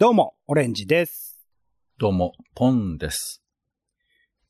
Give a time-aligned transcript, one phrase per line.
[0.00, 1.44] どうも、オレンジです。
[1.98, 3.42] どうも、ポンです。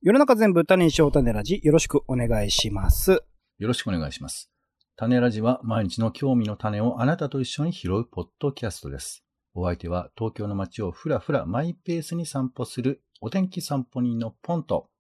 [0.03, 3.13] 世の中全部種にしよう種ラジ、よろしくお願いします。
[3.13, 4.50] よろしくお願いします。
[4.96, 9.24] 種ラジは毎日の興味の種をあなたと一緒に拾うポッドキャストです。
[9.54, 14.90] お相手は東京の街をふらふらマイペースに散歩するお天気散歩人のポンと、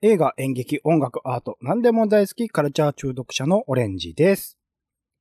[0.00, 4.58] 映画、演劇、音楽、アート、何でも大好きカルチャー中毒者のオレンジです。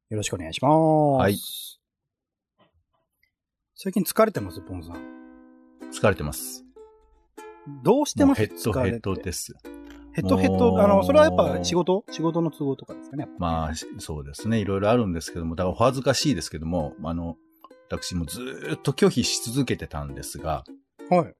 [0.09, 0.73] よろしくお願いします。
[0.73, 1.37] はい。
[3.83, 4.97] 最近疲れてます、ポンさん。
[5.91, 6.63] 疲れてます。
[7.83, 8.41] どうしてます？
[8.41, 9.55] ヘッドヘッドです。
[10.13, 12.05] ヘッドヘッもド、うあの、それはやっぱ仕事？
[12.11, 13.27] 仕事の都合とかですかね。
[13.39, 14.59] まあ、しそうですね。
[14.59, 17.37] いろいろあるんですけども、だからお恥ずかしいですけども、あの、
[17.89, 20.63] 私もずーっと拒否し続けてたんですが、
[21.09, 21.33] はい。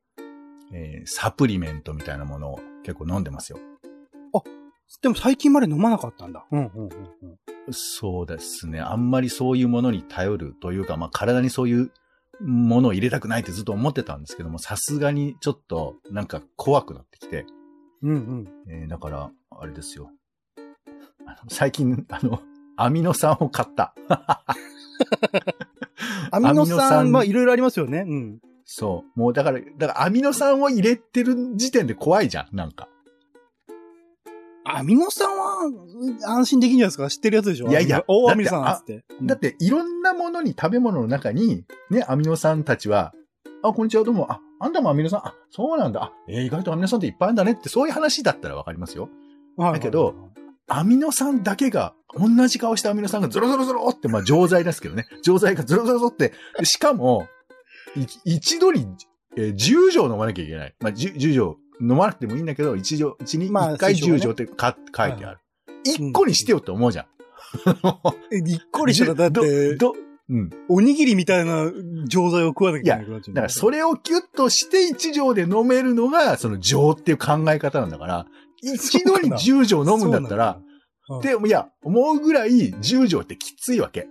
[0.74, 3.60] えーサプリメントみたいなものを結構飲んでますよ。
[5.04, 6.44] でも最近まで飲まなかったんだ。
[6.52, 7.74] うん、うん、うんうん。
[7.74, 8.80] そうですね。
[8.80, 11.92] あんまりそういうものに頼るというか、まあ体にそういう
[12.44, 17.46] ものを入れたくないってずっと思ってたんですけども、さすがにちょっとなんか怖くなってきて、
[18.02, 18.48] うん、うん。
[18.68, 20.10] えーだから、あれですよ。
[21.26, 22.42] あの最近、あの、
[22.78, 23.94] アミノ酸を買った。
[26.32, 28.06] アミノ酸アはいろいろありますよね。
[28.08, 28.40] うん。
[28.66, 29.20] そう。
[29.20, 32.88] もうだから、だからアミノ酸を入れてる時点で怖いじゃん、なんか。
[34.74, 35.70] アミノ酸は
[36.26, 37.10] 安心できんじゃないですか？
[37.10, 37.70] 知ってるやつでしょ？
[37.70, 39.04] いやいやおアミノ酸っつって。
[39.20, 39.28] うん。
[39.28, 43.14] だって、いろんなものに、食べ物の中に、ね、アミノ酸たちは、
[43.64, 49.10] あ、こんにちは、どうも、あ、あんたもアミノ酸、あ、そうなんだ、あ、えー意外とアミノ酸っていっぱいあるんだねって、そういう話だったらわかりますよ。
[49.58, 50.16] はいだけど、
[50.68, 55.06] アミノ酸だけが、同じ顔したアミノ酸がゾロゾロゾロって、まあ、錠剤ですけどね。
[55.22, 57.28] 錠剤がゾロゾロゾロって、でしかも、
[57.96, 58.06] い
[58.36, 58.88] 一度に、
[59.38, 60.74] えー10錠飲まなきゃいけない。
[60.80, 65.40] まあ、10, 10錠飲まなくてもいいんだけど、1錠、1にまあ1回推奨がね10錠ってか書いてある。
[65.84, 67.06] い1個にしてよって思うじゃん。
[68.32, 69.96] え、びっくりしたら、だって、ど、ど
[70.30, 70.50] うん。
[70.70, 71.70] おにぎりみたいな
[72.08, 73.22] 錠剤を食わなきゃいけない。
[73.22, 78.26] だからそれをキュッとして1錠で飲めるのが、その錠っていう考え方なんだから、
[78.62, 80.62] 一度に10錠飲むんだったら、
[81.22, 84.08] で、いや、思うぐらい10錠ってきついわけ。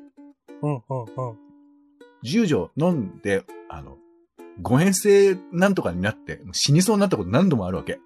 [0.62, 0.82] うん、うん、う
[1.32, 1.38] ん。
[2.25, 3.97] 10錠飲んで、あの、
[4.62, 7.98] 誤嚥性なんとかになって、死にそうになったこと何度もあるわけ。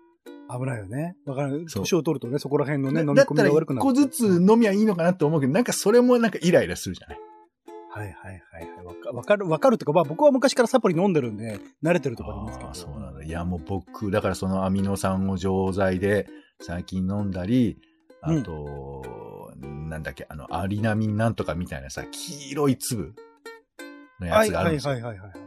[0.50, 1.16] 危ないよね。
[1.26, 3.82] だか年を取るとね、そこら辺のね、飲み込みだったら1が悪くなる。
[3.82, 7.18] 個ずつ飲みはいいのかなと思うけど、なんかそれもなんかイライラするじゃない？
[7.90, 8.82] はいはいはいは
[9.12, 9.14] い。
[9.14, 12.74] わかる、わかるとか、まあ僕は昔からサプリ飲んでるんで、慣れてるとかありますけど。
[12.74, 13.22] そうなんだ。
[13.24, 16.28] いや、もう僕、だからそのアミノ酸を錠剤で
[16.60, 17.78] 最近飲んだり、
[18.20, 19.02] あと、
[19.60, 23.14] なんだっけ、あの、アリナミンなんとかみたいなさ、黄色い粒
[24.20, 24.92] のやつがあるんですよ。
[24.94, 25.18] はいはいはい。
[25.20, 25.43] はいはい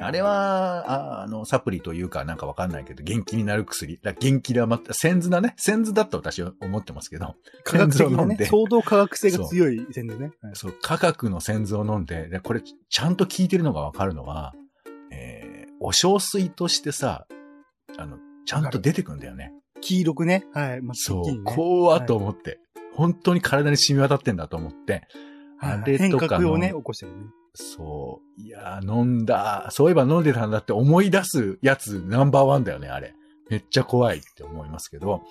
[0.00, 3.98] あれ、は、ああの、サプリというかなんかわかんないけど、元気になる薬。
[4.02, 5.54] だ元気でまた、センズだね。
[5.56, 10.30] センズだと私は思ってますけど、科学的なね、相当科学性が強い仙豆でね。
[10.40, 14.54] はいそう、科学の仙豆を飲んで、でこれ、ちゃんと効いてるのがわかるのは、
[15.10, 17.26] えー、お小水としてさ、
[17.96, 19.52] あの、ちゃんと出てくんだよね。
[19.80, 20.46] 黄色くね。
[20.52, 20.82] はい。
[20.82, 22.58] まあ、そう、ねこうと思って、
[22.94, 25.02] 本当に体に染み渡ってんだと思って、はい
[25.56, 27.24] あれとかの変革をね、起こしてるね。
[27.54, 33.14] そう、いやー、飲んだ、そういえば飲んでたんだって思い出すやつナンバーワンだよね、あれ。
[33.48, 35.22] めっちゃ怖いって思いますけど。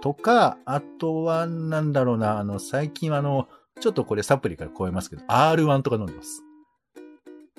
[0.00, 3.48] とか、あとは、なんだろうな、あの、最近はあの、
[3.80, 6.44] ちょっとこれサプリから超えますけど、R1 とか飲んでます。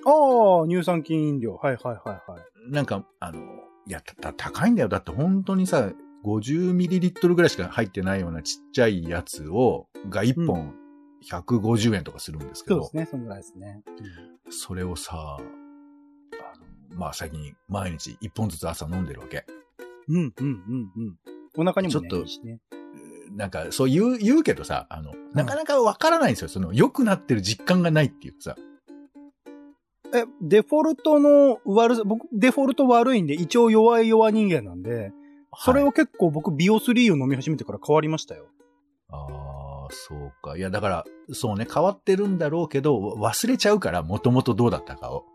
[0.06, 1.56] ああ、乳酸菌飲料。
[1.56, 2.72] はいはいはいはい。
[2.72, 3.40] なんか、あの、
[3.88, 4.88] いや、た、高いんだよ。
[4.88, 5.92] だって本当にさ、
[6.24, 10.76] 50ml ぐらいしか入ってないようなちっちゃいやつを、が1本
[11.30, 13.84] 150円とかするんですけど、そうですね、そのぐらいですね。
[14.50, 19.46] それをさ、あの、まあ、最近毎日1本ずつ朝飲んでるわけ。
[20.08, 21.18] うん、うん、うん、うん。
[21.58, 22.26] お腹にもね、ちょっと。
[23.32, 26.50] なんか、そう言う、言うけどさ、あの、なかなかわからないんですよ。
[26.50, 28.56] その、良くなってる実感がないっていうかさ。
[30.14, 35.14] え、デフォルトの悪さ、僕、デフォルト悪いんで、一応弱い弱人間なんで、
[35.58, 38.48] それはいを結構僕、ビオ3を飲み始めてから変わりましたよ。
[39.92, 40.58] そうか。
[40.58, 45.26] いや、だから、そうね、変わってるんだろうけど、忘れちゃうから、もともとどうだったかを。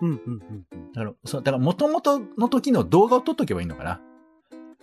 [0.00, 0.92] うん、うん、うんうん。
[0.92, 4.00] だから、そう、だから、もともとの時の動画を撮っとけばいいのかな。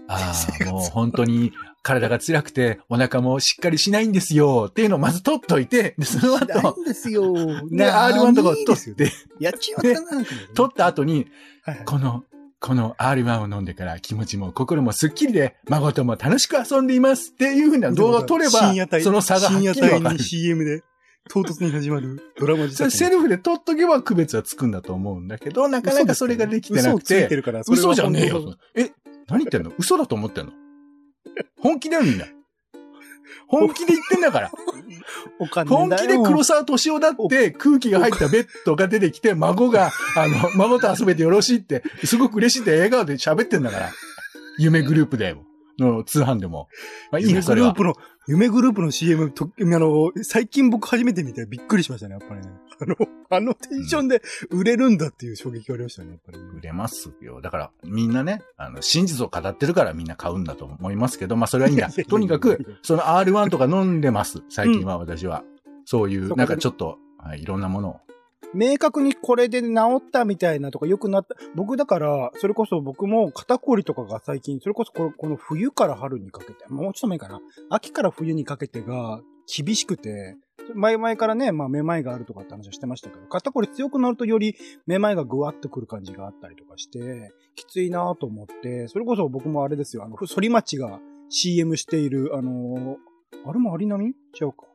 [0.07, 0.33] あ
[0.65, 1.51] あ、 もう本当に
[1.83, 7.33] 体が辛くて、お腹もしっかりしないんですよ、っていうのをまず撮っといて、で、その後、んですよ。
[7.69, 8.95] で、R1 とかを撮っ。
[8.95, 11.27] て、やっちまったな、撮った後に、
[11.63, 12.23] はいはいこの、
[12.59, 20.23] この R1 を飲んでから気持ちも心もスッキリで、孫とも楽しく遊んでいますっていうふうな動画を撮ればその差がはっ深夜きりわかる帯に。
[20.23, 20.81] CM で、
[21.29, 22.89] 唐突に始まるドラマ自体。
[22.89, 28.55] セルフで撮っとけば区別はつくんだと思うんだけど、なかなかそれができてなくてて、るから、それは嘘じゃねえよ。
[28.75, 28.91] え、
[29.27, 29.71] 何言ってんの？
[29.77, 30.51] 嘘だと思ってんの？
[31.59, 32.25] 本気だよみんな。
[33.47, 34.51] 本気で言ってんだから。
[35.39, 35.69] お金。
[35.69, 43.91] 本気で黒沢敏夫だって空気が入ったベッドが出てきて、孫が、あの、孫と遊べてよろしいって、すごく嬉しいって笑顔で喋ってんだから。
[44.57, 45.46] 夢グループでも、
[45.77, 46.67] の通販でも。
[47.11, 47.83] まあいい夢ね、そグループ。
[47.83, 47.95] の、
[48.27, 52.51] 夢グループの CM と、あの、最近僕初めて見てびっくりしましたね、やっぱりね。
[52.79, 52.95] あの、
[53.29, 56.39] あのテンションで売れるんだっていう衝撃がありましたね、やっぱり。
[56.39, 57.41] 売れますよ。
[57.41, 64.43] だから、みんなね、あの、真実を語ってるからみんな買うんだと思いますけど、まあそれはいいんだとにかく、その R1 とか飲んでます。
[64.49, 65.43] 最近は私は。
[65.85, 67.99] そういう、なんかちょっと、はい、いろんなものを。
[68.53, 69.67] 明確にこれで治
[69.97, 71.35] ったみたいなとか良くなった。
[71.55, 77.39] 僕だから、それこそ僕も肩こりとかが最近、それこそこのこの冬から春にかけて、もうちょっと前かな。
[77.69, 79.21] 秋から冬にかけてが
[79.53, 80.37] 厳しくて、
[80.75, 84.55] 前々からね、まあめまいがあるとかって話はしてましたけど、肩こり強くなるとより
[84.85, 90.99] めまいがぐわっとくる感じがあったりとかして、きついなと思って、それこそ僕もあれですよ、あの、反町が
[91.29, 92.95] CM している、あのー
[93.45, 94.65] あれもアリナミ違うか。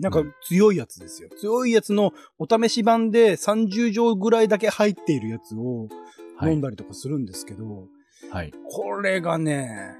[0.00, 1.28] なんか強いやつですよ。
[1.38, 5.88] 強いやつのお試し版で30錠ぐらいだけ入っているやつを
[6.36, 6.60] はい飲ん。
[6.62, 7.86] だりとかするんですけど、
[8.32, 8.52] はい。
[8.64, 9.94] これがね、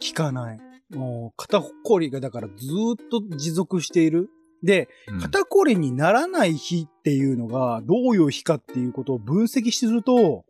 [0.00, 0.60] 効かない。
[0.90, 4.30] もう肩こりがだからずーっと持続している。
[4.62, 10.44] で、うん肩こりにならない日っていうのがどういう日かっていうことを分析すると、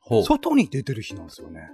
[0.00, 0.22] ほう。
[0.22, 1.68] 外に出てる日なんですよね。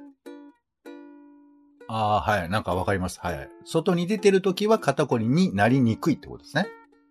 [1.94, 2.48] ああ、はい。
[2.48, 3.20] なんかわかります。
[3.20, 3.50] はい。
[3.66, 6.66] 外に出てるときは肩こりになりにくいってことですね。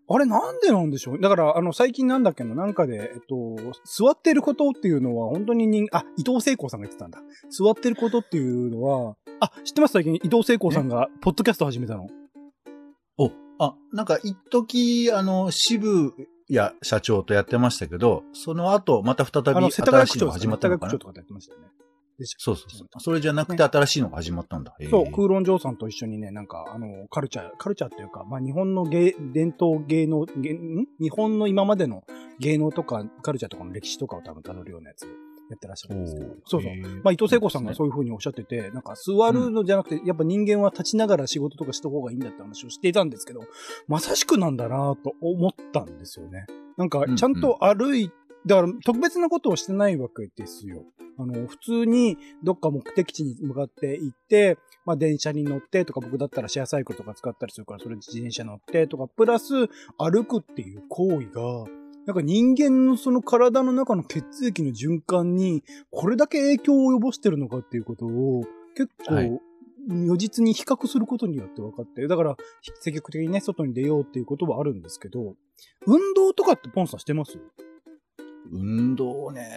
[0.10, 1.22] あれなんでなんでしょう？
[1.22, 3.56] だから、あの、最近なんだっけな、なんかで、えっと、
[3.86, 7.20] 座ってることっていうのは、本当に人、あ、伊藤聖子さんが言ってたんだ。
[7.50, 9.94] 座ってることっていうのは、あ、知ってます？
[9.94, 12.08] 最近伊藤聖子さんが、ポッドキャスト始めたの。
[13.20, 16.14] お、あ、なんか一時あの、渋
[16.52, 20.92] 谷社長とやってましたけど、その後、また再びあの、世田谷区長始まったのかな？
[20.92, 21.68] 世田谷区長とかでやってましたよね。
[22.22, 22.88] でしそうそうそう。
[23.00, 24.76] それじゃなくて新しいのが始まったんだ。
[24.80, 30.86] へえそう、空論城さんと一緒にね、なんか、あの、カルチャー、カルチャーっていうか、まあ、日本の芸、伝統芸能、芸ん？
[31.00, 32.04] 日本の今までの
[32.40, 36.28] 芸能とか、カルチャーとかの歴史とかを多分辿るようなやつやってらっしゃるんですけど。
[36.46, 36.72] そうそう。
[37.04, 43.42] まあ、伊藤聖子さんがそういう風におっしゃってて、なんか座るのじゃなくて、やっぱ人間は立ちながら仕事とかした方がいいんだって話をしていたんですけど、
[43.88, 46.46] まさしくなんだなと思ったんですよね。
[46.78, 48.12] なんかうん、ちゃんと歩い、
[48.46, 50.84] だから特別なことをしてないわけですよ。
[51.18, 59.68] あの、普通にどっか目的地に向かって行って、まあ電車に乗ってとか、僕だったらシェアサイクルとか使ったりするから、それで自転車乗ってとか、プラス
[59.98, 61.66] 歩くっていう行為が、
[62.08, 68.44] なんか人間のその体の中の血液の循環にこれだけ影響を及ぼしてるのかっていうことを
[68.76, 69.40] 結はい構
[69.88, 72.38] 如実に比較することによって分かって、だから
[72.80, 75.36] 積極的にね、外に出ようっていうことはあるんですけど、
[75.86, 77.38] 運動とかってポンさんしてます？
[78.50, 79.50] 運動ね。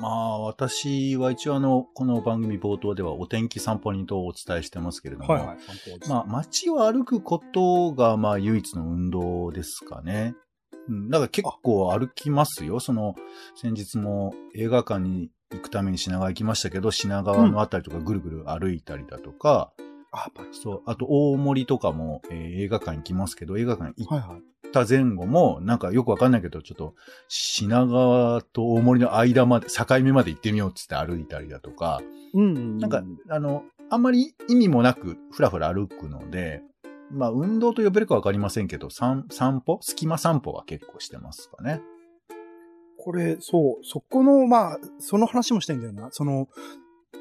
[0.00, 5.58] まあ、私は一応あの、この番組冒頭ではお天気散歩人とお伝えしてますけれども、はいはい。
[6.08, 10.34] まあ、街を歩くことが、まあ、唯一の運動ですかね。
[10.88, 12.80] うん、だから結構歩きますよ。
[12.80, 13.14] その、
[13.54, 19.72] 先日も映画館に行くために品川行きましたけど、品川のあたりとかぐるぐる歩いたりだとか、
[20.10, 20.48] あ、やっぱり。
[20.52, 24.38] そう、あと大森とかも、えー映画館行きますけど、映画館行はいはい。
[24.38, 24.42] っ
[24.72, 26.94] た前後も、なんかよくわかんないけど、ちょっと
[27.28, 32.00] 品川と大森の間まで、境目まで行ってみようっつって歩いたりだとか、
[32.34, 32.78] うんうん。
[32.78, 36.62] なんか、あの、あんまり意味もなく、ふらふら歩くので、
[37.10, 39.78] まあ、運動と呼べるかわかりませんけど、散散歩？
[39.80, 41.80] 隙間散歩は結構してますかね。
[42.98, 46.08] これ、そう、そこの、まあ、その話もしたいんだよな。
[46.10, 46.48] その、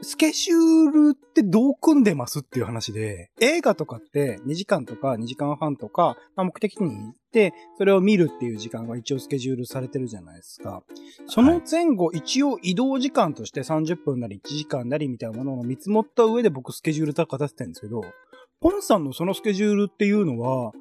[0.01, 10.83] スケジュールってどう組んでますっていう話で、映画とかって2時間とか2時間半とか、まあ、目的に行って、それを見るっていう時間が一応スケジュールされてるじゃないですか。
[11.27, 18.01] その前後、一応移動時間として30分なり1時間なりみたいなものを見積もった上で僕スケジュール立ててるんですけど、
[18.59, 20.73] ポンさんのそのスケジュールっていうのは、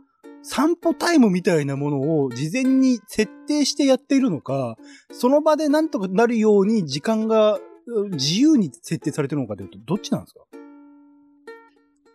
[0.42, 4.76] 散歩タイムみたいなものを事前に設定してやっているのか、
[5.10, 7.75] その場でなんとかなるように時間がうん
[8.12, 10.40] 自由に設定されてるのかというと、どっちなんですか？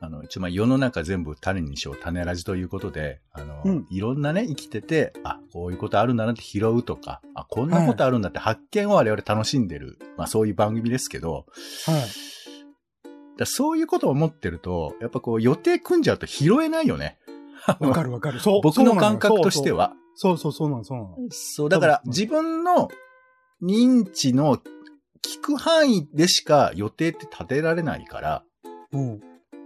[0.04, 11.46] あの、一応まあ世の中全部種にしよう、種ラジということで、あの、うんいろんなね、生きてて、あ、こういうことあるんだなって拾うとか、あ、こんなことあるんだって発見を我々楽しんでる、まあそういう番組ですけど、
[11.86, 12.01] はい。
[13.38, 17.20] だそういうことを思ってると、やっぱこう予定組んじゃうと拾えないよね。
[17.80, 18.40] わかるわかる。
[18.40, 18.62] そう。
[18.63, 19.90] 僕の感覚としては。
[19.90, 19.94] は。
[20.16, 21.16] そうそうそうなの、そうなの。
[21.30, 22.90] そう、だから自分の
[23.63, 24.60] 認知の
[25.24, 28.44] 聞く範囲でしか予定って立てられないから、
[28.92, 29.20] うん。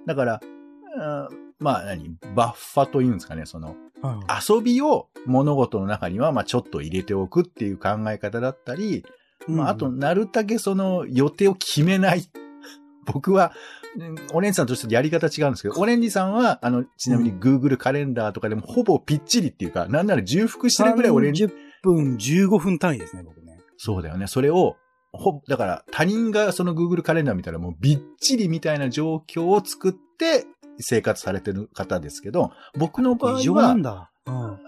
[0.06, 4.54] だから、うんまあ何、バッファというんですかね、その、はい。
[4.54, 9.06] 遊びを物事の中には、まあちょっと入れておくっていう考え方だったり、
[9.48, 12.24] まああと、なるだけその予定を決めない。
[13.06, 13.52] 僕は、
[13.98, 23.58] うんオレンジさんとしてやり方違うんですけど、オレンジさんは、あの、ちなみに Google カレンダーとかでもほぼぴっちりっていうか、なんなら重複してるぐらいオレンジ、30分15分単位ですね、僕ね。
[23.78, 24.28] そうだよね。
[24.28, 24.76] それを、
[25.18, 30.46] ほ、だから他人がその Google カレンダー見たらもうびっちりみたいな状況を作って
[30.80, 34.12] 生活されてる方ですけど、僕の場合異常なはん、だ。
[34.26, 34.60] うん。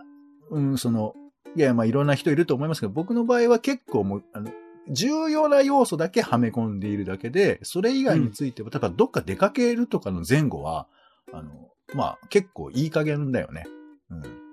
[0.49, 1.13] うん、その、
[1.55, 4.51] いや、まあいろんな人いると思いますけど、僕の場合は結構もう、あの、
[4.89, 10.87] 重要な要素だけはめ込んでいるだけで、それ以外については、例えばどっか出かけるとかの前後は、
[11.33, 13.65] あの、まあ結構いい加減だよね。
[14.09, 14.46] うん。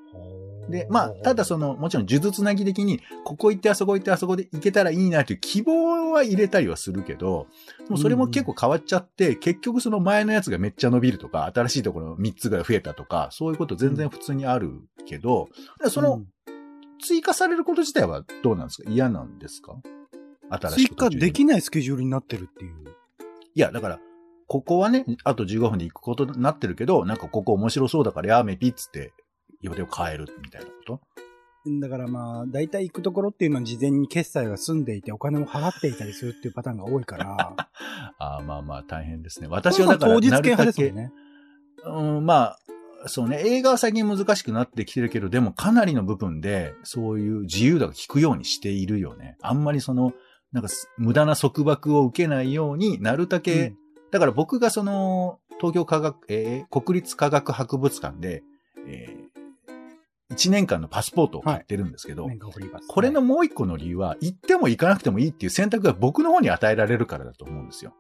[0.69, 7.47] で、まあ、ただその、もちろん呪術つなぎ的に、ここ行ってあそこ行ってあそこで行けたらいいなという希望は入れたりはするけど、
[7.85, 15.49] でもそれも結構変わっちゃって、結局その前のやつがめっちゃ伸びるとか、新しいところ3つが増えたとか、そういうこと全然普通にあるけど、
[15.89, 16.27] その、うん。
[17.03, 18.91] 追加されること自体はどうなんですか？
[18.91, 19.77] 嫌なんですか？
[20.49, 22.73] 新し追加できないスケジュールになってるっていう。
[23.55, 24.01] いや、だから、
[24.47, 29.13] ここはね、あと15分で行くことになってるけど、なんかここ面白そうだからやめぴっつって
[29.65, 31.01] 予定を変えるみたいなこと？
[31.81, 37.55] だからまあ、大体行くところっていうのは事前に決済が済んでいてお金も払っていたりするっていうパターンが多いから。
[38.19, 39.49] ああ、まあまあ大変ですね。
[39.49, 41.13] 私はだから、当日系派ですもんね。
[41.87, 42.59] うん、まあ、
[43.07, 49.37] そうね、映画は最近難しくなってきてるけど、でもかなりの部分で、そういう自由度が効くようにしているよね。
[49.41, 50.13] あんまりその、
[50.53, 53.77] なんかす無駄な束縛を受けないようになるだけ、うん
[54.11, 58.45] だから僕がその、東京科学、えー国立科学博物館で、
[58.87, 59.24] え
[60.33, 67.95] 1年間のパスポートを買ってるんですけど、年間フリーパスこれのもう一個の理由は、行っても行かなくてもいいっていう選択が僕の方に与えられるからだと思うんですよ。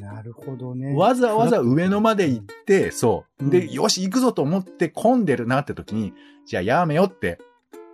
[0.00, 0.94] なるほどね。
[0.94, 3.50] わざわざ上野まで行って、そう。
[3.50, 6.12] で、うんよし、行くぞと思って混んでるなって時に、
[6.46, 7.38] じゃあやめよって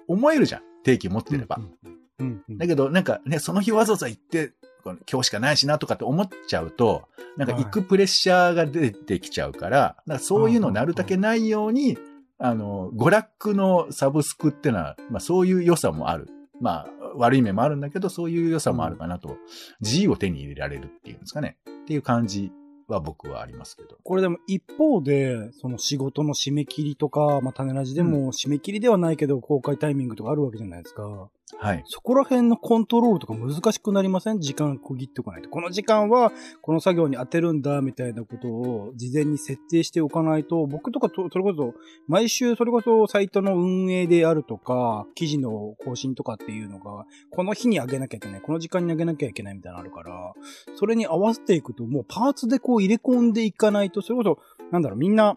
[0.09, 0.63] 思えるじゃん。
[0.83, 1.57] 定期持ってれば。
[1.59, 4.53] うんうんうんだけど、なんかね、その日わざわざ行って、
[4.85, 11.99] 今日しかないしなとかって思っちゃうと、なんか行くプレッシャーが出てきちゃうから、だからそういうのなるだけないように、
[12.41, 16.29] あの、娯楽のサブスクってのは、まあそういう良さもある。
[16.61, 19.37] まあ、悪い面もあるんだけど、そういう良さもあるかなと。
[19.81, 21.57] 自由を手に入れられるっていうんですかね。
[21.69, 22.53] っていう感じ
[22.87, 23.97] は僕はありますけど。
[24.03, 31.31] これでも一方で、その仕事の締め切りとか、まあ、種ラジでも締め切りではないけど、公開タイミングとかあるわけじゃないですか。
[31.59, 31.83] はい。
[31.87, 34.41] そこら辺のコントロールとか難しくなりません？
[34.41, 35.51] 時間区切っておかないと。
[35.51, 41.75] この時間はこの作業に当てるんだみたいなことを事前に設定しておかないと、僕とかと、それこそ、
[42.07, 50.33] 毎週それこそサイトの運営であるとか、記事の更新とかっていうのが、この日に上げなきゃいけない、この時間に上げなきゃいけないみたいなのあるから、
[50.77, 54.39] それに合わせていくと、もうパーツでこう入れ込んでいかないと、それこそ、
[54.71, 55.37] なんだろう、みんな、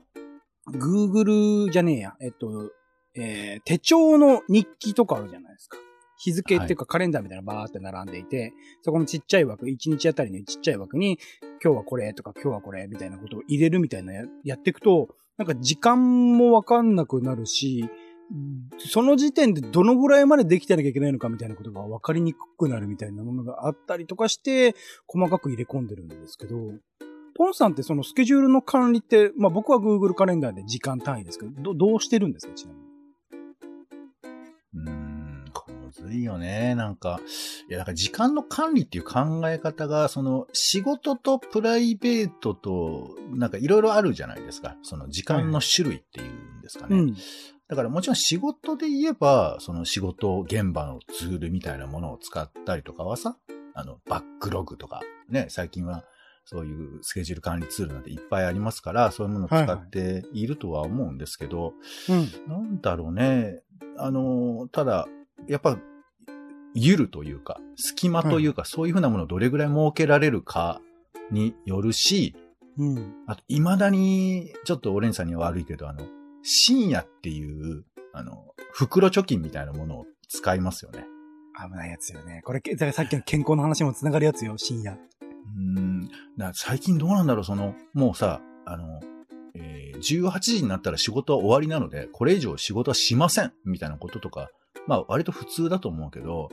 [0.71, 2.71] Google じゃねえや、えっと、
[3.15, 5.77] えー手帳の日記とかあるじゃないですか。
[6.23, 11.19] 日付っていうかカレンダーみたいなのバーって並んでいて、そこのちっちゃい枠、1日あたりのちっちゃい枠に、
[11.63, 17.89] 今日はこれとか今日はこれみたいなことを入れるみたいなややっていくと、なんか時間もわかんなくなるし、
[18.77, 24.75] その時点でどのぐらいまでできてなきゃいけないのかみたいなことが分かりにくくなるみたいなものがあったりとかして、
[25.07, 26.55] 細かく入れ込んでるんですけど、
[27.35, 32.85] ポンさんってそのスケジュールの管理って、まあ僕は Google カレンダーで時間単位ですけど、どどうしてるんですかちなみに？
[34.75, 35.02] うーん、
[36.03, 36.75] ずいよね。
[36.75, 37.19] なんか、
[37.69, 44.75] いや、だから時間の管理っていう考え方が、その仕事とプライベートと、なんかいろいろあるじゃないですか。
[44.83, 46.97] その時間の種類っていうんですかね。
[46.97, 47.15] うん。
[47.67, 53.37] だからもちろん仕事で言えば、その仕事現場のツールみたいなものを使ったりとかはさ、
[53.73, 56.03] あの、バックログとか、ね、最近は
[56.45, 61.73] そういうスケジュール管理ツールなんていっぱいありますから、そういうものを使っているとは思うんですけど、
[62.09, 62.29] うん。
[62.47, 63.61] なんだろうね。
[63.97, 65.07] あの、ただ、
[65.47, 65.77] やっぱ、
[66.73, 70.81] ゆるというか、隙間というか、そういうふうなものをどれぐらい設けられるか
[71.31, 72.35] によるし、
[72.77, 73.13] うん。
[73.27, 76.07] あと、未だに、ちょっとオレンさんには悪いけど、あの、
[76.41, 81.05] 深夜っていう、あの、袋貯金みたいなものを使いますよね。
[81.55, 82.41] 危ないやつよね。
[82.43, 84.93] これ、けだからさっきの健康の話にもつながるやつよ、深夜。
[84.93, 86.09] うーん。
[86.37, 88.99] だ最近どうなんだろう、その、もうさ、あの、
[89.55, 94.49] えー18時になったら仕事は終わりなので、これ以上仕事はしませんみたいなこととか、
[94.87, 96.49] まあ割と普通だと思うけど、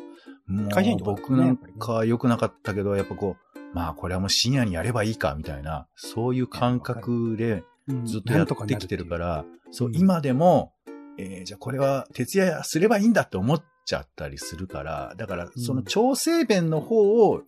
[0.46, 8.06] もう僕なんか良くなかったけど、やっぱこう、まあこれはもう深夜にやればいいかみたいな、そういう感覚でうん。
[8.06, 9.18] ずっとやってきてるか。
[9.18, 9.96] ら、そう、うん。
[9.96, 10.72] 今でも、
[11.18, 17.42] えーじゃあこれは徹夜すればいいんだって思っちゃったりするから、だからその調整弁の方を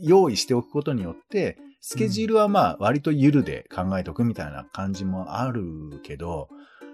[0.00, 1.58] 用意しておくことによって、
[1.88, 6.48] スケジュールはまあ割とゆるで考えておくみたいな感じもあるけど、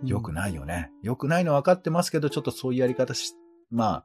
[0.05, 0.35] 良くい。
[0.35, 0.91] ないよね。
[1.03, 3.33] 良くないの分かってますけど、ちょっとそういうやり方し、
[3.71, 4.05] ま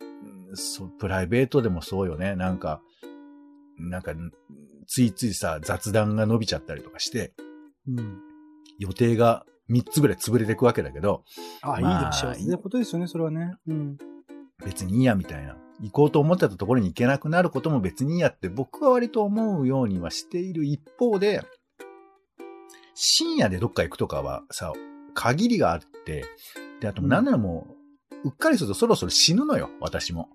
[0.00, 2.36] うんそう、プライベートでもそうよね。
[2.36, 2.80] なんか、
[3.76, 4.14] なんか、
[4.86, 7.34] ついついさ、雑談が伸びちゃったりとかして、
[7.86, 8.18] うん。
[8.78, 11.24] 予定が3つぐらい潰れていくわけだけど、
[11.60, 12.50] あ、まあいいでしょう。
[12.50, 13.56] いいことですよね、それはね。
[13.66, 13.98] うん。
[14.64, 15.58] 別にいいやみたいな。
[15.82, 21.42] 行こうと思ってたところに行けなくなることも別にやって僕は割と思うようにはしている一方で、
[22.94, 24.72] 深夜でどっか行くとかはさ、
[25.14, 26.24] 限りがあって、
[26.80, 27.66] で、あとうん何ならも
[28.24, 30.28] う、うっかりするとそろそろ死ぬのよ、私も。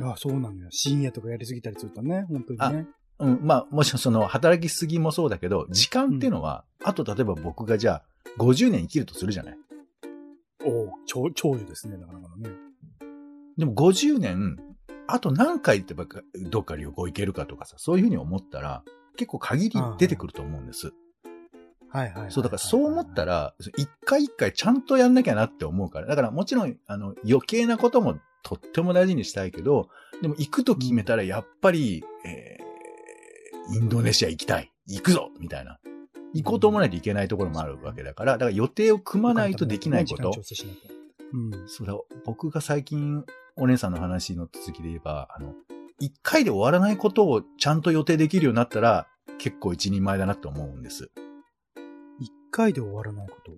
[0.00, 0.68] あそうなのよ。
[0.70, 2.86] 深夜とかやりすぎたりするとね、本当にね。
[3.18, 8.04] うん、まあ、もちろんその、働きすぎもそうだけど、時間っていうのは、あと例えば僕がじゃあ、
[8.38, 9.58] 50年生きるとするじゃない
[10.64, 12.50] おお長長寿ですね、なかなかのね。
[13.58, 14.58] でも50年、
[15.06, 18.82] あと何回ってばっかどっか旅行行けるかとかさ、そういうふうに思ったら、
[19.16, 20.92] 結構限り出てくると思うんです。
[21.88, 22.30] はいはいはい。
[22.30, 26.06] そう、だからそう思った、ら、一回一回ちゃんとやんなきゃなって思うから。
[26.06, 29.88] だからもちろん、あの、余計なこともとっても大事にしたいけど、
[30.20, 34.70] でも行くと決めたらやっぱり、えー、インドネシア行きたい。
[34.86, 35.78] 行くぞみたいな。
[36.34, 40.32] 行こうと思わないといけないところもあるわけだから、だから予定を組まないとできないこと。
[41.66, 41.94] そうだ、
[42.24, 43.24] 僕が最近、
[43.58, 45.54] お姉さんの話の続きで言えば、あの、
[45.98, 49.06] 一回で終わらないことをちゃんと予定できるようになったら、
[49.38, 51.10] 結構一人前だなって思うんです。
[52.20, 53.52] 一回で終わらないこと？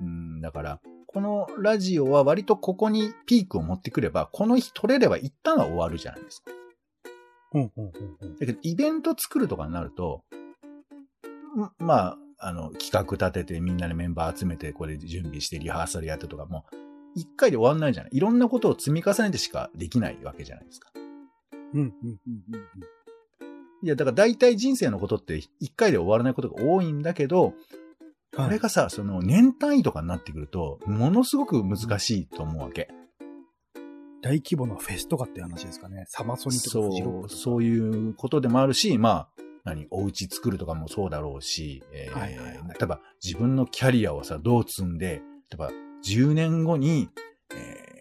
[0.00, 6.52] うん、だから、このラジオは割とここにピークを持ってくれば、この日取れれば一旦は終わるじゃないですか。
[7.54, 8.32] うん、うん、うん、うん。
[8.34, 10.22] だけど、イベント作るとかになると、
[11.56, 16.66] んまあ、あの、企画立ててみんなでメンバー集めて、これ準備してリハーサルやってとかも、
[17.14, 18.12] 一回で終わんないじゃない。
[18.12, 20.90] いろんなことを積み重ねてしかできないわけじゃないですか。
[21.74, 22.62] うん、うん、うん、うん。
[23.82, 27.54] いや、だから大体人生のことって一回で終わらないことが多いんだけど、
[28.34, 32.88] これがさ、その年単位とかになってくると、ものすごく難しいと思うわけ。
[34.22, 36.04] 大規模なフェスとかって話ですかね。
[36.06, 37.28] サマソニとかそう。
[37.28, 39.28] そういうことでもあるし、まあ、
[39.64, 45.70] 何、お家作るとかもそうだろうし、えーはいはいはい例えば自分のキャリアをさ、どう積んで、例えば
[46.04, 47.08] 10年後に、
[47.54, 47.92] えー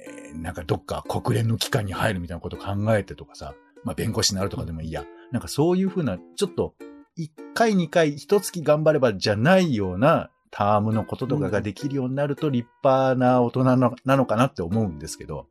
[0.42, 5.04] なんかどっか国連の機関に入るみたいなことを考えてとかさ、まあ弁護士になるとかでもいいや。
[5.32, 6.74] なんかそういうふうな、ちょっと、
[7.20, 13.76] 1回2回1月頑張ればじゃないようなタームのこととかができるようになると立派な大人な
[14.16, 15.48] のかなって思うんですけど、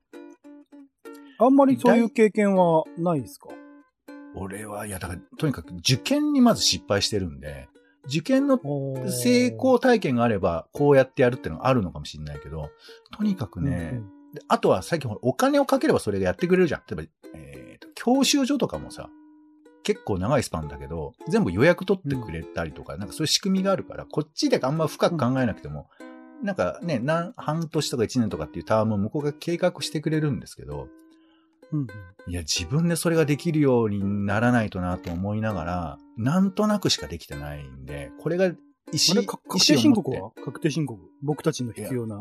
[1.39, 3.49] あんまりそういう経験はないですか？
[4.35, 7.69] 俺は、いや、だから、とにかく受験にまず失敗してるんで、
[8.07, 8.59] 受験の
[9.09, 12.71] 成功体験があれば、こうやってやるっていうのがあるのかもしれないけど、
[13.17, 14.03] とにかくね、
[14.35, 16.83] であとは最近ほらお金をかければそれがやってくれるじゃん。
[16.89, 19.11] 例えば、えーと、教習所とかもさ、
[19.83, 25.89] 結構長いスパンだけど、全部予約取ってくれたりとか、なんかそういう仕組みがあるから、こっちであんま深く考えなくても、
[26.43, 30.89] なんかね、何、半年とか1年とかっていうタームを向こうが計画してくれるんですけど、うん
[31.73, 31.87] うん。
[32.27, 40.33] いや、自分でそれができるようにならないとなと思いながら、なんとなくしかできてないんで、これが意あ思、れ、か確定申告は？
[40.45, 41.01] 確定申告。
[41.23, 42.21] 僕たちの必要な。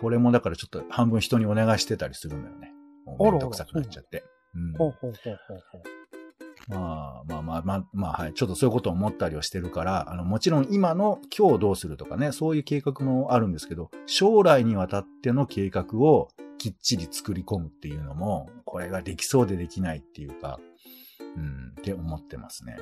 [0.00, 2.72] これもだからちょっと半分人にお願いしてたりするんだよね。
[3.18, 4.24] めんどくさくなっちゃって。
[4.54, 5.82] うんほうほうほうほうほう。
[6.68, 8.34] まあまあまあまあ、まあ、はい。
[8.34, 20.60] ちょっとそういうことを思ったりはしてるから、あの、もちろん今の今日どうするとかね、そういう計画もあるんですけど、将来にわたっての計画をきっちり作り込むっていうのも、これができそうでできないっていうか、
[21.36, 22.76] うん、って思ってますね。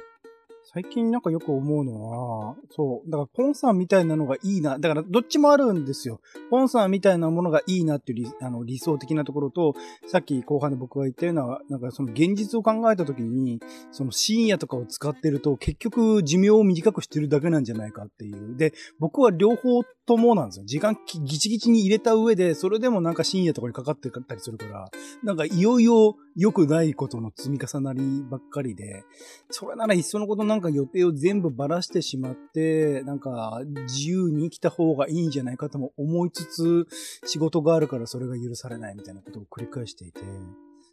[0.71, 4.79] 最近なんかよく思うのは、そう、だからポンさんみたいなのがいいな。
[4.79, 6.21] だからどっちもあるんですよ。
[6.51, 9.75] ポンさんみたいなものがいいなっていう理あの理想的なところと、
[10.07, 13.61] さっき後半で僕が言ったような、なんかその現実を考えたときに、
[13.93, 18.55] その深夜とかを使ってると結局寿命を短くしてるだけなんじゃないかっていう。
[18.59, 20.67] で、僕は両方ともなんですよ。
[20.67, 24.91] 時間ギチギチに入れた上で、それでもなんか深夜とかにかかってたりするから、
[25.23, 29.03] なんかいよいよ良くないことの積み重なりばっかりで、
[29.51, 36.87] それならいっそのことなんか予定を全部ばらしてしまって、なんか自由に生きた方がいいんじゃないかとも思いつつ、
[37.27, 40.20] 仕事があるからそれが許されないみたいなことを繰り返していて、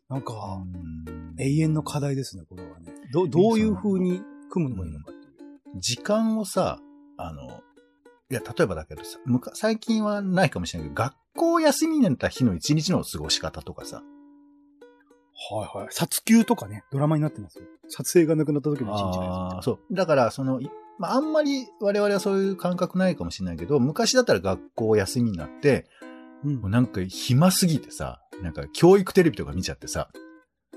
[0.09, 2.91] なんかうん永遠の課題ですね、これはね。
[3.13, 5.79] どどういう風に組むのがいいのかっていう。
[5.79, 6.79] 時間をさ、
[7.17, 7.61] あの、
[8.31, 9.19] いや、例えばだけどさ、
[9.53, 14.01] 最近はないかもしれないけど、学校休みになった日の一日の過ごし方とかさ、
[15.49, 15.87] はいはい。
[15.91, 17.65] 殺球とかね、ドラマになってますよ。
[17.89, 19.93] 撮影がなくなった時の一日あーそう。
[19.93, 25.87] だから、その、いまあ、あんまり我々はそういう感覚ないかもしれないけど、昔だったら学校休みになって、
[26.43, 30.09] うんもうなんか暇すぎてさ、なんか教育テレビとか見ちゃってさ、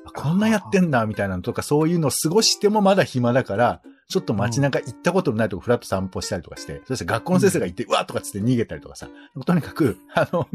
[0.07, 9.11] あこんなやってんだみたいなのとかそういうのを過ごしてもまだ暇だから、ちょっと街中行ったことのないとこフラッと散歩したりとかして、そして学校の先生が行って、うわっとかつって逃げたりとかさ、
[9.44, 10.49] とにかく、あの、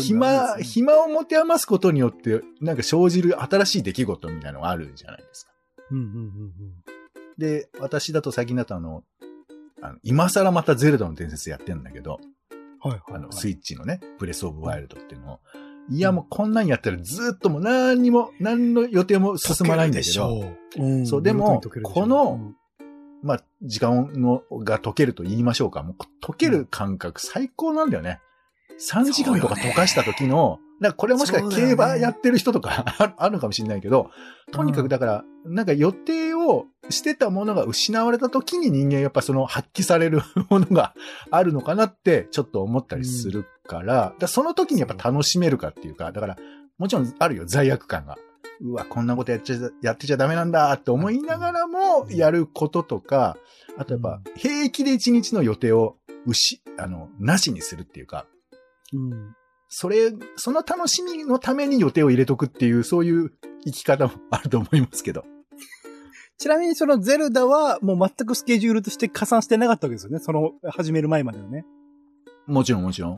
[0.00, 5.52] 暇、暇を持て余すことによって、なんか生じる新しい出来事みたいなのがあるじゃないですか。
[5.90, 6.52] うんうんうんうん。
[7.36, 9.04] で、私だと最近だとあの、
[9.82, 12.18] あの今更またゼルダの伝説やってんだけど、
[12.80, 15.40] はいはい、あの、スイッチのね、ブレスオブワイルドっていうのを。
[15.90, 22.56] いや、もうこんなんやったらずっともう何にも、何の予定も進まないんだけど、うん、そうでも溶けるでしょこのうん
[23.22, 25.82] まあ、時間のが解けると言いましょうか。
[25.82, 28.20] もう解ける感覚最高なんだよね。
[28.78, 32.84] 3時間とか溶かした時の、だからこれもしかしたら競馬やってる人とか
[33.16, 34.10] あるのかもしれないけど、
[34.52, 40.94] とにかくだから、なんか予定をしてたものが失われた時に人間やっぱその発揮されるものが
[41.30, 46.36] あるのかなってちょっと思ったりするから、だからその時にやっぱ楽しめるかっていうか、だから
[46.78, 48.16] もちろんあるよ、罪悪感が。
[48.60, 53.36] うわ、こんなことやっちゃ、やってちゃダメなんだって思いながらもやることとか、
[53.76, 58.26] あとやっぱ平気で一日の予定を牛、あの、なしにするっていうか、
[58.92, 59.34] うん。
[59.68, 63.32] それ、その楽しみのために予定を入れとくっていう、そういう
[63.64, 65.24] 生き方もあると思いますけど。
[66.38, 70.18] ちなみにそのゼルダはもう全くスケジュールとして加算してなかったわけですよね。
[70.18, 71.64] その始める前まではね。
[72.46, 73.16] もちろんもちろん。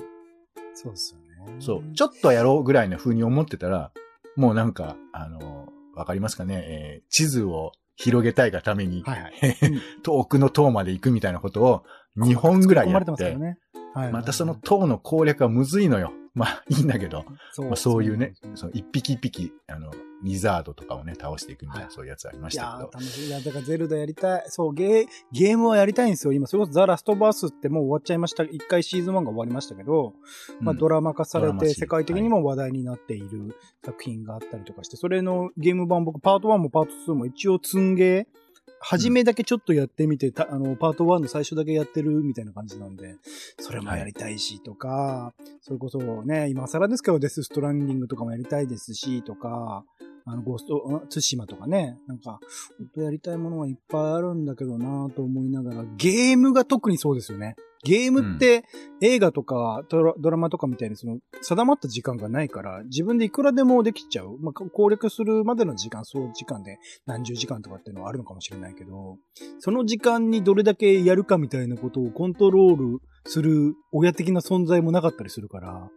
[0.75, 1.57] そうですよね。
[1.61, 1.93] そう。
[1.95, 3.93] ちょっとやろうぐらいの風に思ってたら、
[4.39, 9.33] もうなんか、あの、わかりますかね、えー地図を広げたいがために、はいはい。
[10.05, 11.85] 遠くの塔まで行くみたいなことを
[12.17, 13.59] 2本ぐらいやってて、まね。
[13.93, 14.13] はい。
[14.13, 16.13] またその塔の攻略はむずいのよ。
[16.35, 19.91] まあいいんだけど、そまあ、そういうねそ、その一匹一匹、あの、
[20.23, 22.91] リザードとかをね、倒していくみたいな、はいそういうやつありましたけど。
[22.93, 23.27] 楽しい。
[23.29, 24.45] いや、だからゼルダやりたい。
[24.49, 26.33] そう、ゲー、ゲームはやりたいんですよ。
[26.33, 28.45] 今、それこそザ・ラストバースってもう終わっちゃいました。
[28.45, 30.15] 一回シーズン1が終わりましたけど、
[30.61, 38.39] まあうんドラマ化されて世界的にも話題になっている作品があったりとかして、それのゲーム版僕パート1もパート2も一応積んゲー、
[38.81, 43.17] 初めだけちょっとやってみて、たあの、パート1の最初だけやってるみたいな感じなんで、
[43.59, 49.85] それもやりたいしとか、それこそね、今更ですけどデス・ストランディングとかもやりたいですし、とか、
[50.31, 52.41] あの、ゴースト、ツシマとかね、なんか、
[52.79, 57.57] 本当やりたいものはいっぱいあるんだけどなと思いながら、ゲームが特にそうですよね。
[57.85, 58.65] ゲームって
[59.01, 64.37] 映画とかドラドラマとかみたいにその定まった時間がないから自分でいくらでもできちゃう。
[64.41, 69.17] まあ、攻略するまでの時間、そう時間で何十時間とかっていうのはあるのかもしれないけど、
[69.61, 75.89] その時間にどれだけやるかみたいなことをコントロールする親的な存在もなかったりするから、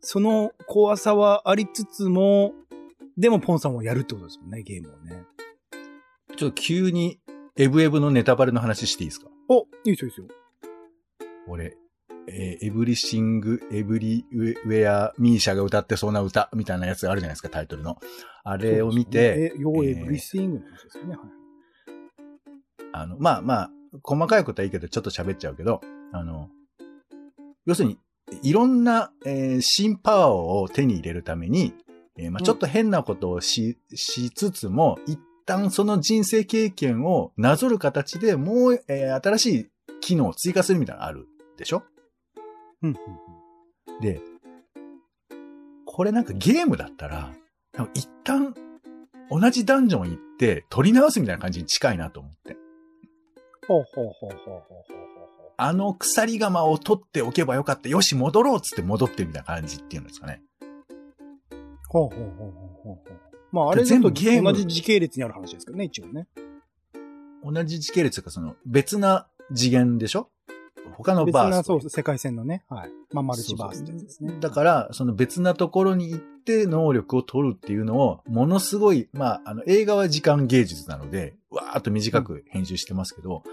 [0.00, 2.52] その怖さはありつつも、
[3.16, 5.24] でもポンさんはやるってことですもんね、ゲームをね。
[6.36, 7.20] ちょっと急に、
[7.56, 9.28] エブエブのネタバレの話していいですか？
[9.48, 10.26] お、いいですよ、いいですよ。
[11.46, 11.76] 俺、
[12.26, 17.98] えーエブリシング、エブリウェア、ミーシャが歌ってそうな歌みたいなやつがあるじゃないですか、タイトルの。
[18.42, 21.14] あれを見て、え、ヨーエえーブリスイングの話ですよね。
[21.14, 21.26] はい。
[22.92, 23.70] あの、まあまあ、
[24.02, 25.80] 細かいことはいいけど、ちょっと喋っちゃうけど、
[26.12, 26.48] あの、
[27.66, 27.98] 要するに、
[28.42, 31.74] いろんな、えー新パワーを手に入れるために、
[32.16, 41.82] えーまあ、うんちょっと変なことをし、しつつも、一旦その人生経験をなぞる形でもう、えー新しい機能を追加するみたいなのがあるでしょ？
[42.82, 42.96] うんうん
[43.94, 44.00] うん。
[44.00, 44.20] で、
[45.86, 47.32] これなんかゲームだったら、
[47.94, 48.54] 一旦
[49.30, 52.56] 同じダンジョン行って取り直すみたいな感じに近いなと思って。
[53.66, 57.88] ほうほうほうほうほうほうほうあの鎖釜を取っておけばよかった。
[57.88, 60.42] よし、戻ろうっつって戻ってるみたいな感じっていうんですかね。
[61.94, 63.20] ほうほうほうほうほうほう。
[63.52, 66.26] まあ、あれ全全部部ゲーム同じ時系列にある話ですけどね、一応ね。
[67.44, 70.28] 同じ時系列というかその別な次元でしょ？
[70.96, 71.80] 他の別な、バースト。
[71.80, 72.64] そう、世界線のね。
[72.68, 72.90] はい。
[73.12, 74.34] まあ、マルチバースってやつですね。
[74.40, 83.44] だから、その別なところに行って能力を取るっていうのを、ものすごい、まあ、あの、映画は時間芸術なので、わーっと短く編集してますけど、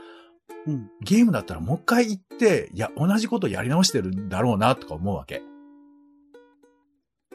[0.67, 0.89] うん。
[1.01, 5.41] ゲームだったらもう一回行って、いや、同じことやり直してるんだろうな、とか思うわけ。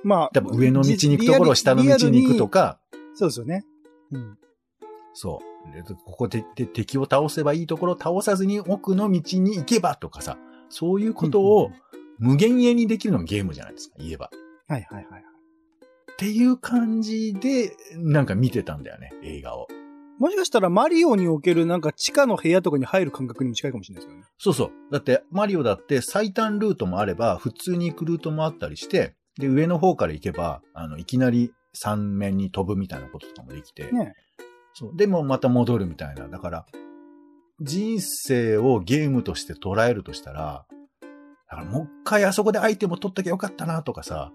[0.06, 2.78] まあ、多分上の道に行くところを下の道に行くとか、
[3.14, 3.64] そうですよね。
[4.12, 4.38] うん。
[5.14, 5.72] そう。
[5.72, 10.38] でここでで敵を倒せばいいところを倒さずに奥の道に行けばとかさ、
[10.68, 11.72] そういうことを
[12.20, 14.30] 無限遠にできるのがゲームじゃないですか、言えば。
[14.68, 15.24] はいはいはい。
[16.12, 19.66] っていう感じで、なんか見てたんだよね、映画を。
[20.20, 24.24] もしかしたらマリオにおけるなんか地下の部屋とかに入る感覚にも近いかもしれないですよね。
[24.38, 24.70] そうそう。
[24.92, 34.14] だって、マリオだって最短ルートもあれば、普通に行くルートもあったりして、で、上の方から行けば、あの、いきなり三面に飛ぶみたいなこととかもできて、ね
[34.74, 34.96] そう。
[34.96, 36.28] でもまた戻るみたいな。
[36.28, 36.66] だから、
[37.60, 40.66] 人生をゲームとして捉えるとしたら、
[41.50, 44.32] だからもう一回あそこでアイテムを取っときゃよかったなとかさ、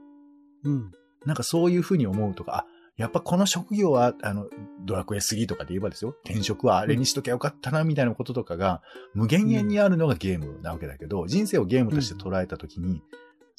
[0.64, 0.92] うん。
[1.26, 2.66] なんかそういうふうに思うとか、あ、
[2.98, 4.48] やっぱこの職業は、あの、
[4.86, 8.82] ドラクエ3とかで言えばですよ、転職はあれにしときゃよかったな、みたいなこととかが、
[9.14, 13.02] 無限遠にあるのがゲームなわけだけど、人生をゲームとして捉えたときに、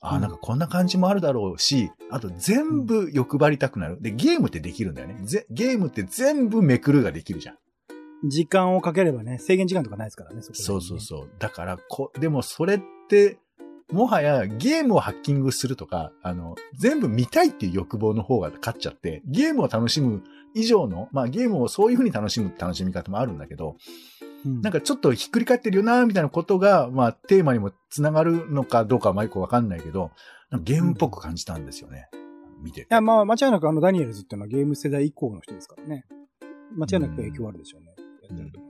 [0.03, 3.99] あ、なんかこんな感じもあるだろうし、あと全部欲張りたくなる。
[4.01, 5.17] で、ゲームってできるんだよね。
[5.23, 7.59] ぜゲームって全部めくるができるじゃん。
[8.29, 11.31] 時間をかければね、制限時間とかないですからね、そこ、ね、そうそうそう。
[11.39, 13.39] だから、こ、でもそれって、
[13.93, 20.23] もはやゲームをハッキングするとか、あの、全部見たいっていう欲望の方が勝っちゃって、ゲームを楽しむ
[20.55, 23.77] 以上の、まあゲームをそういう風に楽しむ楽しみ方もあるんだけど、
[24.45, 24.61] うん。
[24.61, 30.11] なんかちょっとひっくり返ってるよな、みたいなことが、まあテーマにもつながるのかどうかはまあよくわかんないけど、
[30.63, 32.09] ゲームっぽく感じたんですよね。
[32.63, 36.05] 見てていや、まあ、間違いなくあのダニエルズっていうのはゲーム世代以降の人ですからね。
[36.77, 37.89] 間違いなく影響あるでしょうね。
[38.23, 38.63] やってるとっ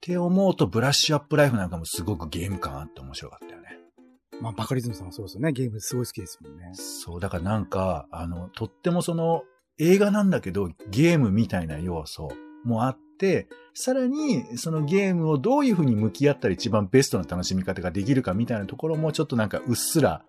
[0.00, 3.78] て思うと、ブラッシュアップライフなんかもすごくゲーム感あって面白かったよね。
[4.40, 5.52] まあ、バカリズムさんもそうですよね。
[5.52, 6.70] ゲームすごい好きですもんね。
[6.74, 9.42] そう、だからなんか、あの、とってもその、
[9.78, 12.28] 映画なんだけど、ゲームみたいな要素
[12.64, 20.22] もあって、さらに、そのゲームをどういうふうに向き合ったら一番ベストな楽しみ方ができるかみたいなところも、ちょっとなんかうっすら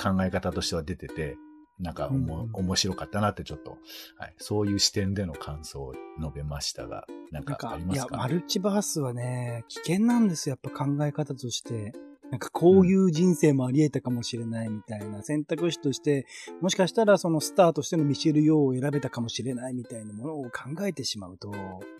[0.00, 1.36] 考え方としては出てて、
[1.78, 3.78] なんかおも、うんうん面白かったなってちょっと、
[4.16, 10.58] はい、そういう視点での感想を述べましたが、なんかあなんか、いや、りますかマルチバースはね、危険なんですよ。
[10.62, 11.92] やっぱ考え方として。
[12.30, 16.26] なんかこういう人生もあり得たかもしれないみたいな選択肢として、
[16.60, 21.50] もしかしたらそのスターとしてのミシェル・ヨーを選べたかもしれないみたいなものを考えてしまうと、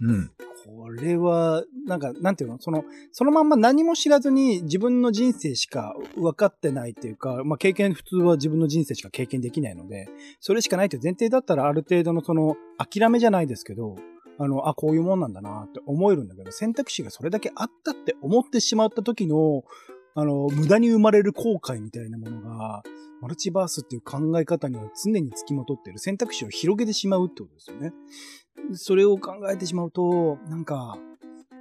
[0.00, 0.30] うん。
[0.66, 2.58] これは、なんか、なんていうの？
[2.60, 10.08] その、そのまんま何も知らずに自分の人生しか分かってないっていうか、まあ経験、普通は自分の人生しか経験できないので、
[10.40, 13.96] それしかないという前提だったらある程度のその、諦めじゃないですけど、
[14.40, 19.64] あの、あ、こういうもんなんだなって思えるんだけど、選択肢がそれだけあったって思ってしまった時の、
[20.14, 22.82] あの、無駄に生まれる後悔みたいなものが、
[23.20, 27.92] マルチバースっていう考え方には常に付きまとっている選択肢を広げてしまうってことですよね。
[28.74, 30.98] それを考えてしまうと、なんか、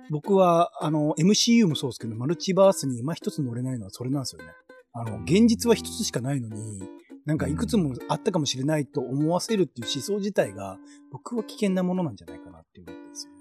[0.10, 4.50] 僕は、あの、MCU もそうですけど、マルチバースに今一つ乗れないのはそれなんですよね。
[4.94, 6.82] あの、現実は一つしかないのに、
[7.26, 10.78] なんかいくつもあったかもしれないと思わせるっていう思想自体が、
[11.12, 13.40] 僕は危険なものなんじゃないかなっていうことですよね。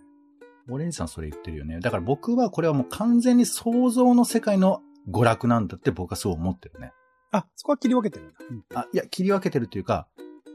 [0.69, 1.79] オレンジさんそれ言ってるよね。
[1.79, 6.93] だから僕はこれはもう完全に想像の世界の娯楽なんだって僕はそう思ってるね。
[7.33, 8.35] あ、そこは切り分けてるんだ。
[8.51, 10.07] うんあ、いや、切り分けてるというか、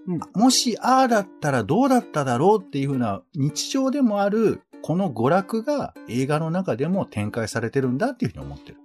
[0.08, 8.78] うんもしああだったらどうだっただろうっていうふうな日常でもあるこの娯楽が映画の中でも展開されてるんだっていうふうに思ってる。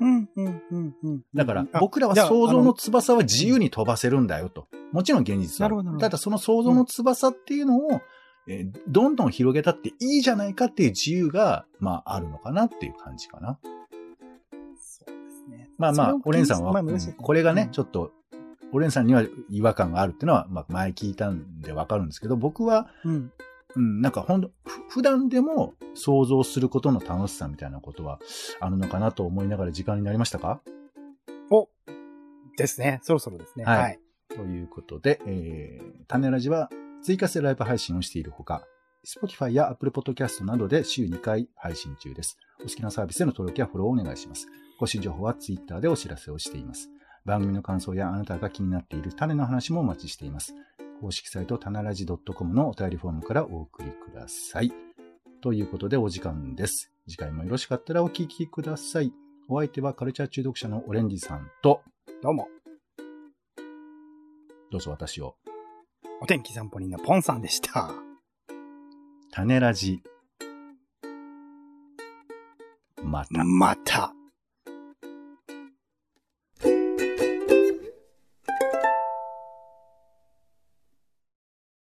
[0.00, 1.22] うん、うん、うん、うん。
[1.34, 4.68] だからあ僕らは想像の翼は自由に飛ばせるんだよと。
[4.92, 8.00] もちろん現実はただその想像の翼っていうのを、
[8.46, 13.58] えーどんどん広げたっていいじゃないかっていう自由が、まああるのかなっていう感じかな。
[15.92, 16.82] まあまあ、オレンさんは、
[17.18, 18.12] これがね、うんちょっと、
[18.72, 23.32] オレンさんには違和感があるっていうのは、まあ前聞いたんでわかるんですけど、僕は、うん。
[23.76, 28.20] うん、なんかほんと、ふ普段でも想像することの楽しさみたいなことは
[28.60, 30.60] あるのかなと思いながら時間になりましたか？
[31.50, 31.68] お
[32.56, 33.00] ですね。
[33.02, 33.64] そろそろですね。
[33.64, 34.00] はいはい。
[34.28, 36.70] ということで、えー、種ラジは
[37.02, 38.62] 追加してライブ配信をしているほか、
[39.04, 42.38] Spotify や Apple Podcast などで週2回配信中です。
[42.60, 44.46] お好きなサービスへの登録やフォローをお願いします。
[44.78, 46.90] 更新情報は Twitter でお知らせをしています。
[47.24, 50.54] 番組の感想やあなたが気になっている種の話もお待ちしています。
[51.00, 54.72] 公式サイト、たならじ .com のお便りフォームからお送りください。
[55.40, 56.90] ということでお時間です。
[57.08, 59.12] 次回もよろしかったらお聞きください。
[59.48, 61.82] お相手はカルチャー中毒者のオレンジさんと、
[62.22, 62.48] どうも。
[64.70, 65.36] どうぞ私を、
[66.22, 67.90] お天気散歩人のポンさんでした。
[69.32, 70.02] 種ラジ。
[73.02, 73.44] また。
[73.44, 74.14] また。